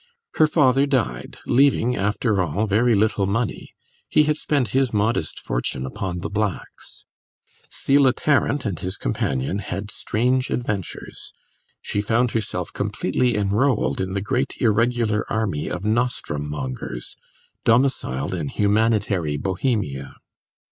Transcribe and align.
Her 0.37 0.47
father 0.47 0.87
died, 0.87 1.37
leaving, 1.45 1.95
after 1.95 2.41
all, 2.41 2.65
very 2.65 2.95
little 2.95 3.27
money; 3.27 3.75
he 4.09 4.23
had 4.23 4.35
spent 4.35 4.69
his 4.69 4.91
modest 4.91 5.39
fortune 5.39 5.85
upon 5.85 6.21
the 6.21 6.29
blacks. 6.31 7.05
Selah 7.69 8.11
Tarrant 8.13 8.65
and 8.65 8.79
his 8.79 8.97
companion 8.97 9.59
had 9.59 9.91
strange 9.91 10.49
adventures; 10.49 11.33
she 11.83 12.01
found 12.01 12.31
herself 12.31 12.73
completely 12.73 13.35
enrolled 13.35 14.01
in 14.01 14.13
the 14.13 14.21
great 14.25 14.55
irregular 14.59 15.23
army 15.31 15.67
of 15.69 15.85
nostrum 15.85 16.49
mongers, 16.49 17.15
domiciled 17.63 18.33
in 18.33 18.47
humanitary 18.47 19.37
Bohemia. 19.37 20.15